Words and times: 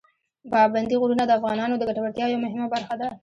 پابندي 0.51 0.95
غرونه 1.01 1.23
د 1.25 1.31
افغانانو 1.39 1.75
د 1.77 1.83
ګټورتیا 1.89 2.25
یوه 2.29 2.43
مهمه 2.45 2.67
برخه 2.73 2.95
ده. 3.01 3.07